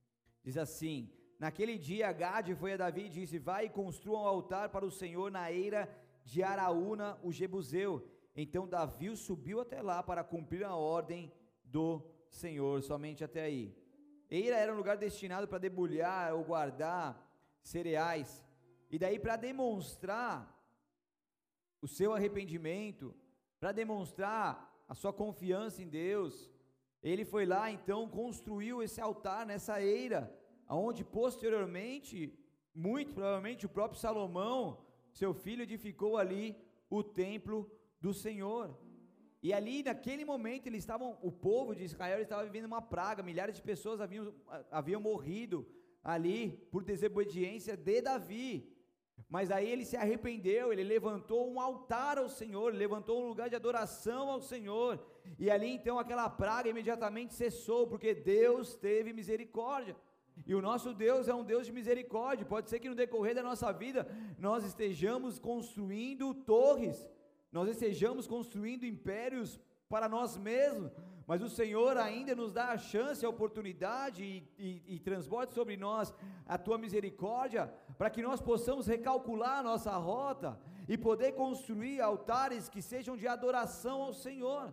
[0.43, 4.69] Diz assim: Naquele dia Gade foi a Davi e disse: Vai e construa um altar
[4.69, 5.89] para o Senhor na eira
[6.25, 8.09] de Araúna, o Jebuseu.
[8.37, 11.33] Então Davi subiu até lá para cumprir a ordem
[11.65, 13.75] do Senhor, somente até aí.
[14.31, 17.21] Eira era um lugar destinado para debulhar ou guardar
[17.61, 18.45] cereais.
[18.91, 20.49] E daí para demonstrar
[21.81, 23.15] o seu arrependimento,
[23.59, 26.52] para demonstrar a sua confiança em Deus,
[27.03, 30.33] ele foi lá então construiu esse altar nessa eira,
[30.67, 32.33] aonde posteriormente,
[32.75, 34.79] muito provavelmente o próprio Salomão,
[35.13, 36.57] seu filho edificou ali
[36.89, 38.79] o templo do Senhor.
[39.43, 43.57] E ali naquele momento eles estavam, o povo de Israel estava vivendo uma praga, milhares
[43.57, 44.33] de pessoas haviam,
[44.71, 45.67] haviam morrido
[46.03, 48.73] ali por desobediência de Davi.
[49.29, 53.57] Mas aí ele se arrependeu, ele levantou um altar ao Senhor, levantou um lugar de
[53.57, 55.05] adoração ao Senhor,
[55.39, 59.97] e ali então aquela praga imediatamente cessou, porque Deus teve misericórdia.
[60.47, 62.47] E o nosso Deus é um Deus de misericórdia.
[62.47, 64.07] Pode ser que no decorrer da nossa vida
[64.39, 67.09] nós estejamos construindo torres,
[67.51, 70.91] nós estejamos construindo impérios para nós mesmos,
[71.27, 75.77] mas o Senhor ainda nos dá a chance, a oportunidade e, e, e transborde sobre
[75.77, 76.15] nós
[76.47, 80.59] a tua misericórdia, para que nós possamos recalcular a nossa rota
[80.89, 84.73] e poder construir altares que sejam de adoração ao Senhor.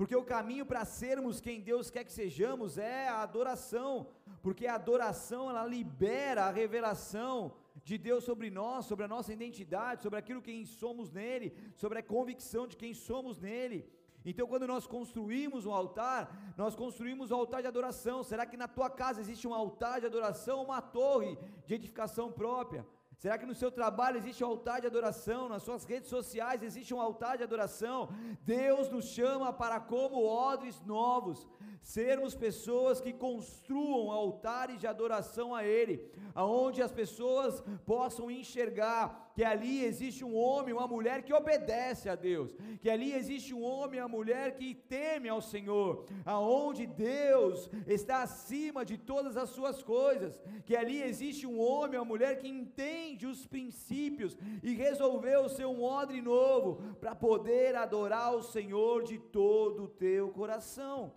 [0.00, 4.06] Porque o caminho para sermos quem Deus quer que sejamos é a adoração,
[4.44, 7.52] porque a adoração ela libera a revelação
[7.84, 12.02] de Deus sobre nós, sobre a nossa identidade, sobre aquilo quem somos nele, sobre a
[12.02, 13.86] convicção de quem somos nele.
[14.24, 18.22] Então, quando nós construímos um altar, nós construímos um altar de adoração.
[18.22, 21.36] Será que na tua casa existe um altar de adoração, uma torre
[21.66, 22.86] de edificação própria?
[23.20, 25.46] Será que no seu trabalho existe um altar de adoração?
[25.46, 28.08] Nas suas redes sociais existe um altar de adoração?
[28.40, 31.46] Deus nos chama para, como odres novos,
[31.82, 39.44] sermos pessoas que construam altares de adoração a Ele, aonde as pessoas possam enxergar que
[39.44, 44.00] ali existe um homem, uma mulher que obedece a Deus, que ali existe um homem,
[44.00, 50.42] uma mulher que teme ao Senhor, aonde Deus está acima de todas as suas coisas,
[50.64, 55.82] que ali existe um homem, uma mulher que entende os princípios e resolveu ser um
[55.82, 61.14] odre novo para poder adorar o Senhor de todo o teu coração.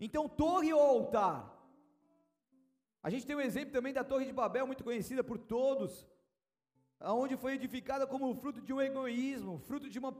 [0.00, 1.58] Então, torre ou altar?
[3.02, 6.07] A gente tem um exemplo também da Torre de Babel, muito conhecida por todos,
[7.00, 10.12] aonde foi edificada como fruto de um egoísmo, fruto de uma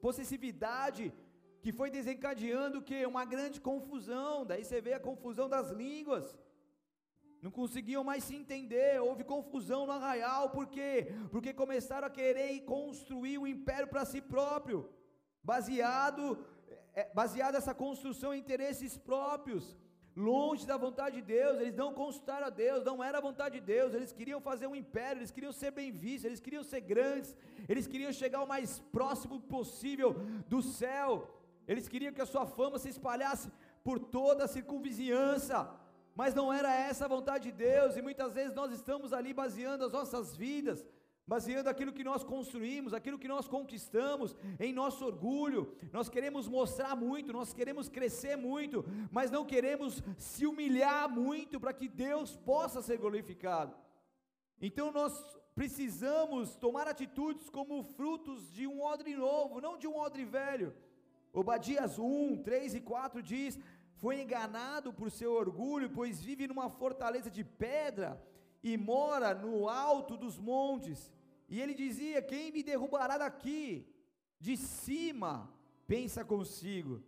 [0.00, 1.12] possessividade
[1.60, 4.44] que foi desencadeando que uma grande confusão.
[4.44, 6.38] Daí você vê a confusão das línguas.
[7.40, 11.12] Não conseguiam mais se entender, houve confusão no arraial, por quê?
[11.30, 14.90] Porque começaram a querer construir um império para si próprio,
[15.42, 16.44] baseado
[16.98, 19.76] é, baseado essa construção em interesses próprios,
[20.18, 23.64] longe da vontade de Deus, eles não consultaram a Deus, não era a vontade de
[23.64, 27.36] Deus, eles queriam fazer um império, eles queriam ser bem vistos, eles queriam ser grandes,
[27.68, 30.14] eles queriam chegar o mais próximo possível
[30.48, 31.10] do céu,
[31.68, 33.48] eles queriam que a sua fama se espalhasse
[33.84, 35.70] por toda a circunvizinhança,
[36.16, 39.84] mas não era essa a vontade de Deus, e muitas vezes nós estamos ali baseando
[39.84, 40.84] as nossas vidas,
[41.28, 45.76] baseando aquilo que nós construímos, aquilo que nós conquistamos, em nosso orgulho.
[45.92, 51.74] Nós queremos mostrar muito, nós queremos crescer muito, mas não queremos se humilhar muito para
[51.74, 53.76] que Deus possa ser glorificado.
[54.58, 55.12] Então nós
[55.54, 60.74] precisamos tomar atitudes como frutos de um odre novo, não de um odre velho.
[61.30, 63.58] Obadias 1, 3 e 4 diz:
[63.96, 68.18] Foi enganado por seu orgulho, pois vive numa fortaleza de pedra
[68.62, 71.12] e mora no alto dos montes.
[71.48, 73.86] E ele dizia: Quem me derrubará daqui?
[74.38, 75.52] De cima,
[75.86, 77.02] pensa consigo,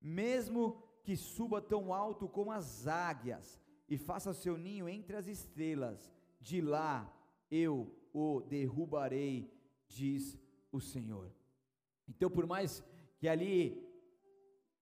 [0.00, 6.12] mesmo que suba tão alto como as águias e faça seu ninho entre as estrelas,
[6.40, 7.10] de lá
[7.50, 9.50] eu o derrubarei,
[9.86, 10.38] diz
[10.70, 11.32] o Senhor.
[12.06, 12.84] Então, por mais
[13.18, 13.82] que ali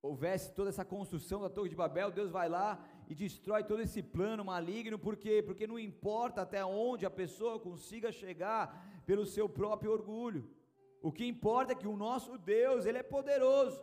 [0.02, 4.02] houvesse toda essa construção da Torre de Babel, Deus vai lá e destrói todo esse
[4.02, 5.42] plano maligno, por quê?
[5.42, 10.48] Porque não importa até onde a pessoa consiga chegar pelo seu próprio orgulho.
[11.00, 13.80] O que importa é que o nosso Deus, ele é poderoso.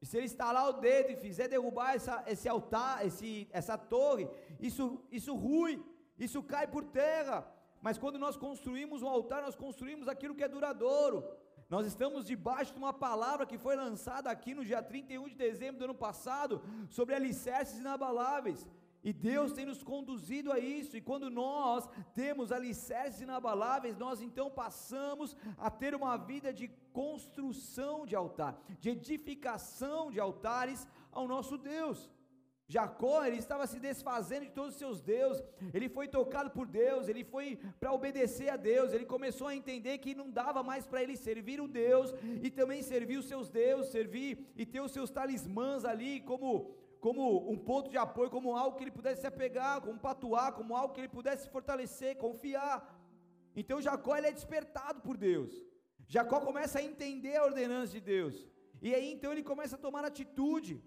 [0.00, 4.28] E se ele estalar o dedo e fizer derrubar essa, esse altar, esse, essa torre,
[4.60, 5.82] isso, isso rui,
[6.18, 7.50] isso cai por terra.
[7.80, 11.24] Mas quando nós construímos um altar, nós construímos aquilo que é duradouro.
[11.68, 15.78] Nós estamos debaixo de uma palavra que foi lançada aqui no dia 31 de dezembro
[15.78, 18.66] do ano passado sobre alicerces inabaláveis.
[19.04, 24.50] E Deus tem nos conduzido a isso, e quando nós temos alicerces inabaláveis, nós então
[24.50, 31.56] passamos a ter uma vida de construção de altar, de edificação de altares ao nosso
[31.56, 32.10] Deus.
[32.70, 37.08] Jacó, ele estava se desfazendo de todos os seus deuses, ele foi tocado por Deus,
[37.08, 41.02] ele foi para obedecer a Deus, ele começou a entender que não dava mais para
[41.02, 45.10] ele servir o Deus e também servir os seus deuses, servir e ter os seus
[45.10, 49.80] talismãs ali como como um ponto de apoio, como algo que ele pudesse se apegar,
[49.80, 52.76] como patuar, como algo que ele pudesse fortalecer, confiar.
[53.54, 55.52] Então Jacó ele é despertado por Deus.
[56.08, 58.46] Jacó começa a entender a ordenança de Deus.
[58.82, 60.82] E aí então ele começa a tomar atitude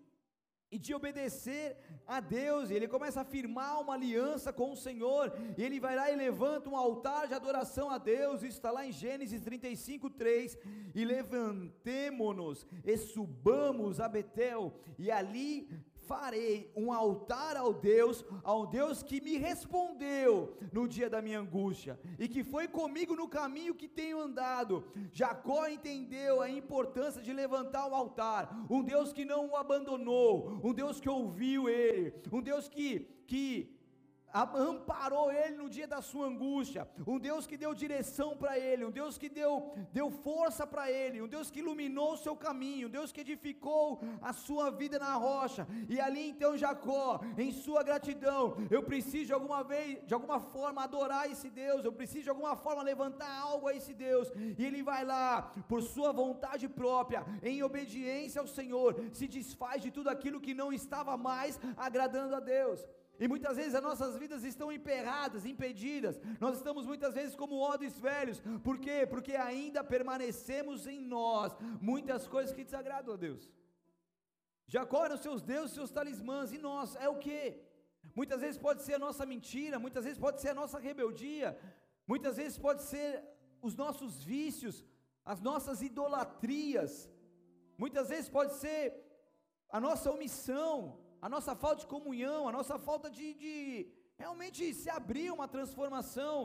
[0.71, 5.34] e de obedecer a Deus, e ele começa a firmar uma aliança com o Senhor,
[5.57, 8.86] e ele vai lá e levanta um altar de adoração a Deus, isso está lá
[8.86, 10.57] em Gênesis 35, 3,
[10.95, 15.67] e levantemo-nos e subamos a Betel, e ali
[16.12, 21.97] farei um altar ao Deus, ao Deus que me respondeu no dia da minha angústia
[22.19, 24.84] e que foi comigo no caminho que tenho andado.
[25.13, 30.74] Jacó entendeu a importância de levantar o altar, um Deus que não o abandonou, um
[30.74, 33.80] Deus que ouviu ele, um Deus que que
[34.33, 38.91] amparou ele no dia da sua angústia, um Deus que deu direção para ele, um
[38.91, 42.91] Deus que deu, deu força para ele, um Deus que iluminou o seu caminho, um
[42.91, 45.67] Deus que edificou a sua vida na rocha.
[45.89, 50.83] E ali então Jacó, em sua gratidão, eu preciso de alguma vez, de alguma forma
[50.83, 54.31] adorar esse Deus, eu preciso de alguma forma levantar algo a esse Deus.
[54.57, 59.91] E ele vai lá por sua vontade própria, em obediência ao Senhor, se desfaz de
[59.91, 62.85] tudo aquilo que não estava mais agradando a Deus.
[63.23, 66.19] E muitas vezes as nossas vidas estão emperradas, impedidas.
[66.43, 68.41] Nós estamos muitas vezes como odres velhos.
[68.67, 69.05] Por quê?
[69.12, 73.43] Porque ainda permanecemos em nós muitas coisas que desagradam a Deus.
[74.65, 77.41] Jacó eram seus deuses, seus talismãs, e nós é o que?
[78.15, 81.55] Muitas vezes pode ser a nossa mentira, muitas vezes pode ser a nossa rebeldia,
[82.07, 83.23] muitas vezes pode ser
[83.62, 84.84] os nossos vícios,
[85.23, 87.07] as nossas idolatrias,
[87.77, 88.81] muitas vezes pode ser
[89.69, 93.53] a nossa omissão, a nossa falta de comunhão, a nossa falta de, de
[94.17, 96.36] realmente se abrir uma transformação.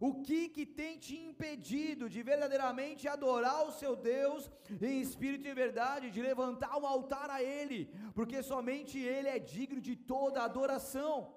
[0.00, 4.50] O que que tem te impedido de verdadeiramente adorar o seu Deus
[4.90, 7.80] em espírito e verdade, de levantar um altar a Ele,
[8.14, 11.34] porque somente Ele é digno de toda adoração.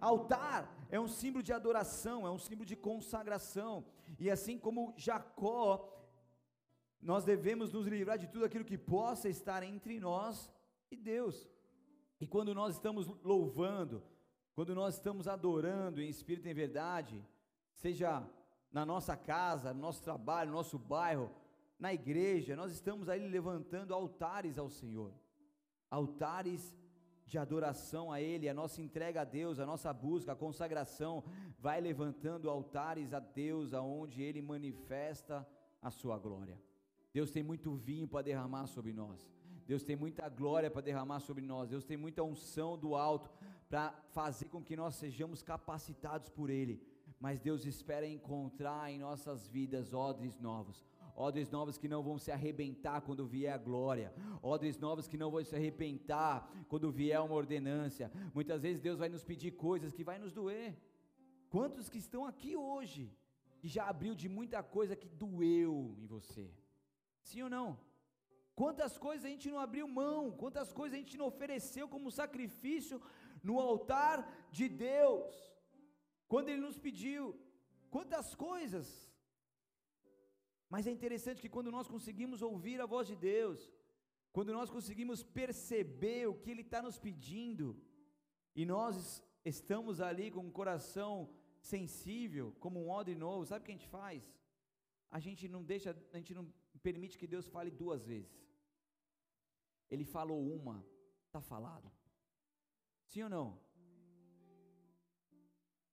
[0.00, 3.84] Altar é um símbolo de adoração, é um símbolo de consagração,
[4.18, 5.66] e assim como Jacó,
[7.02, 10.50] nós devemos nos livrar de tudo aquilo que possa estar entre nós
[10.90, 11.36] e Deus.
[12.20, 14.02] E quando nós estamos louvando,
[14.54, 17.24] quando nós estamos adorando em espírito e em verdade,
[17.72, 18.22] seja
[18.70, 21.30] na nossa casa, no nosso trabalho, no nosso bairro,
[21.78, 25.14] na igreja, nós estamos aí levantando altares ao Senhor,
[25.90, 26.76] altares
[27.24, 31.24] de adoração a Ele, a nossa entrega a Deus, a nossa busca, a consagração,
[31.58, 35.48] vai levantando altares a Deus, aonde Ele manifesta
[35.80, 36.60] a Sua glória.
[37.14, 39.32] Deus tem muito vinho para derramar sobre nós.
[39.70, 43.30] Deus tem muita glória para derramar sobre nós, Deus tem muita unção do alto
[43.68, 46.82] para fazer com que nós sejamos capacitados por Ele.
[47.20, 52.32] Mas Deus espera encontrar em nossas vidas odres novos, odres novos que não vão se
[52.32, 57.36] arrebentar quando vier a glória, odres novos que não vão se arrebentar quando vier uma
[57.36, 58.10] ordenância.
[58.34, 60.76] Muitas vezes Deus vai nos pedir coisas que vai nos doer.
[61.48, 63.16] Quantos que estão aqui hoje
[63.60, 66.50] que já abriu de muita coisa que doeu em você?
[67.22, 67.89] Sim ou não?
[68.60, 72.96] Quantas coisas a gente não abriu mão, quantas coisas a gente não ofereceu como sacrifício
[73.48, 74.16] no altar
[74.56, 75.34] de Deus,
[76.32, 77.22] quando Ele nos pediu,
[77.94, 78.88] quantas coisas.
[80.72, 83.60] Mas é interessante que quando nós conseguimos ouvir a voz de Deus,
[84.36, 87.66] quando nós conseguimos perceber o que Ele está nos pedindo,
[88.54, 89.22] e nós
[89.54, 91.12] estamos ali com um coração
[91.72, 94.22] sensível, como um odre novo, sabe o que a gente faz?
[95.10, 96.46] A gente não deixa, a gente não
[96.82, 98.49] permite que Deus fale duas vezes.
[99.90, 100.84] Ele falou uma,
[101.26, 101.90] está falado.
[103.06, 103.60] Sim ou não?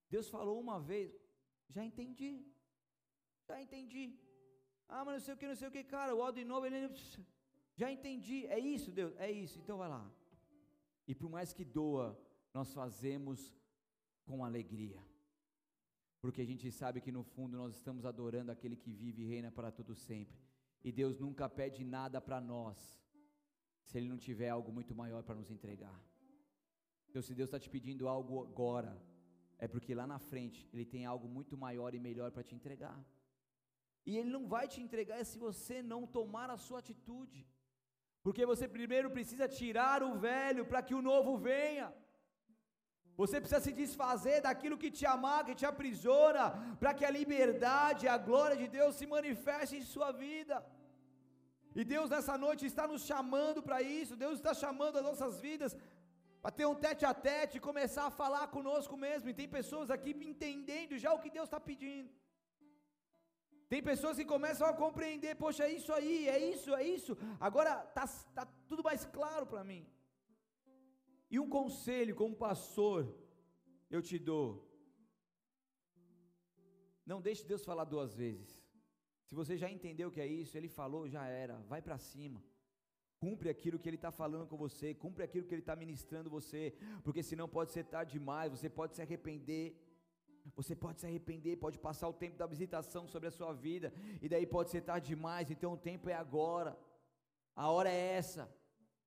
[0.10, 1.12] Deus falou uma vez,
[1.70, 2.46] já entendi.
[3.48, 4.06] Já entendi.
[4.88, 6.80] Ah, mas não sei o que, não sei o que, cara, o de novo, ele.
[7.76, 8.46] Já entendi.
[8.48, 9.14] É isso, Deus?
[9.18, 9.60] É isso.
[9.60, 10.10] Então vai lá.
[11.08, 12.20] E por mais que doa,
[12.54, 13.56] nós fazemos
[14.26, 15.02] com alegria.
[16.22, 19.52] Porque a gente sabe que no fundo nós estamos adorando aquele que vive e reina
[19.52, 20.38] para todo sempre.
[20.84, 22.98] E Deus nunca pede nada para nós
[23.88, 25.98] se Ele não tiver algo muito maior para nos entregar.
[27.10, 28.94] Então, se Deus está te pedindo algo agora,
[29.66, 32.98] é porque lá na frente Ele tem algo muito maior e melhor para te entregar.
[34.10, 37.42] E Ele não vai te entregar se você não tomar a sua atitude.
[38.26, 41.88] Porque você primeiro precisa tirar o velho para que o novo venha.
[43.22, 46.46] Você precisa se desfazer daquilo que te amarga, que te aprisiona,
[46.82, 50.58] para que a liberdade, a glória de Deus se manifeste em sua vida.
[51.80, 55.74] E Deus nessa noite está nos chamando para isso, Deus está chamando as nossas vidas
[56.42, 59.30] para ter um tete a tete, começar a falar conosco mesmo.
[59.30, 62.10] E tem pessoas aqui entendendo já o que Deus está pedindo.
[63.70, 67.16] Tem pessoas que começam a compreender, poxa, é isso aí, é isso, é isso.
[67.40, 68.08] Agora está
[68.38, 69.86] tá tudo mais claro para mim.
[71.30, 73.14] E um conselho como pastor,
[73.90, 74.48] eu te dou.
[77.06, 78.57] Não deixe Deus falar duas vezes.
[79.28, 81.56] Se você já entendeu o que é isso, Ele falou, já era.
[81.68, 82.42] Vai para cima.
[83.20, 86.74] Cumpre aquilo que Ele está falando com você, cumpre aquilo que Ele está ministrando você,
[87.04, 89.76] porque senão pode ser tarde demais, você pode se arrepender.
[90.56, 94.30] Você pode se arrepender, pode passar o tempo da visitação sobre a sua vida, e
[94.30, 96.78] daí pode ser tarde demais, então o tempo é agora,
[97.54, 98.50] a hora é essa.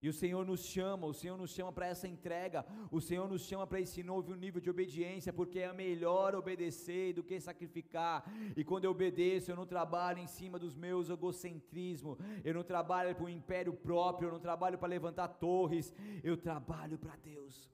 [0.02, 3.42] E o Senhor nos chama, o Senhor nos chama para essa entrega, o Senhor nos
[3.42, 8.24] chama para esse novo nível de obediência, porque é melhor obedecer do que sacrificar.
[8.56, 13.14] E quando eu obedeço, eu não trabalho em cima dos meus egocentrismos, eu não trabalho
[13.14, 15.92] para o império próprio, eu não trabalho para levantar torres,
[16.24, 17.70] eu trabalho para Deus.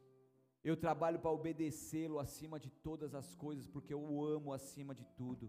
[0.65, 5.05] Eu trabalho para obedecê-lo acima de todas as coisas, porque eu o amo acima de
[5.17, 5.49] tudo.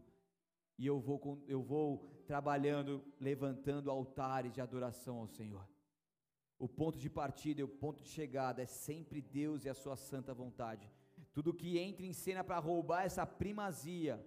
[0.78, 5.67] E eu vou, eu vou trabalhando, levantando altares de adoração ao Senhor.
[6.60, 9.95] O ponto de partida e o ponto de chegada é sempre Deus e a sua
[9.95, 10.91] santa vontade.
[11.34, 14.26] Tudo que entra em cena para roubar essa primazia,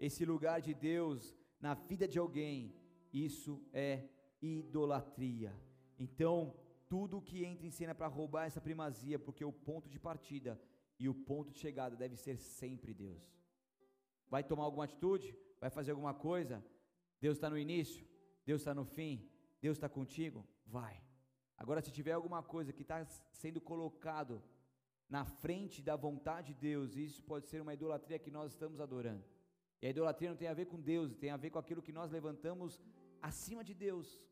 [0.00, 2.74] esse lugar de Deus na vida de alguém,
[3.12, 4.08] isso é
[4.40, 5.54] idolatria.
[5.98, 6.54] Então,
[6.88, 10.60] tudo que entra em cena para roubar essa primazia, porque o ponto de partida
[10.98, 13.22] e o ponto de chegada deve ser sempre Deus.
[14.28, 15.36] Vai tomar alguma atitude?
[15.60, 16.64] Vai fazer alguma coisa?
[17.20, 18.06] Deus está no início?
[18.44, 19.28] Deus está no fim?
[19.60, 20.46] Deus está contigo?
[20.66, 21.05] Vai.
[21.56, 24.42] Agora, se tiver alguma coisa que está sendo colocado
[25.08, 29.24] na frente da vontade de Deus, isso pode ser uma idolatria que nós estamos adorando.
[29.80, 31.92] E a idolatria não tem a ver com Deus, tem a ver com aquilo que
[31.92, 32.80] nós levantamos
[33.22, 34.22] acima de Deus.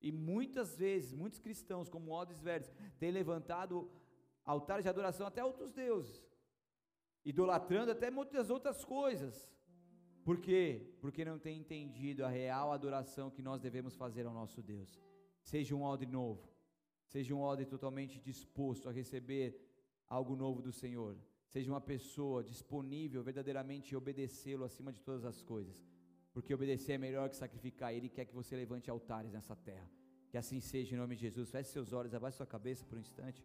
[0.00, 3.90] E muitas vezes, muitos cristãos, como Odes Verdes, têm levantado
[4.44, 6.24] altares de adoração até outros deuses,
[7.24, 9.50] idolatrando até muitas outras coisas.
[10.24, 10.94] Por quê?
[11.00, 14.98] Porque não tem entendido a real adoração que nós devemos fazer ao nosso Deus.
[15.42, 16.48] Seja um odre novo,
[17.12, 19.46] Seja um odre totalmente disposto a receber
[20.16, 21.14] algo novo do Senhor.
[21.52, 25.76] Seja uma pessoa disponível verdadeiramente a obedecê-lo acima de todas as coisas.
[26.32, 27.92] Porque obedecer é melhor que sacrificar.
[27.92, 29.90] Ele quer que você levante altares nessa terra.
[30.30, 31.50] Que assim seja em nome de Jesus.
[31.50, 33.44] Feche seus olhos, abaixe sua cabeça por um instante.